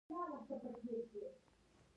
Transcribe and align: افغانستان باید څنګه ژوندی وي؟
افغانستان 0.05 0.41
باید 0.49 0.59
څنګه 0.61 0.79
ژوندی 0.83 1.17
وي؟ 1.21 1.29